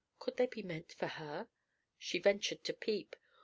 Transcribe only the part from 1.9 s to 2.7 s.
She ventured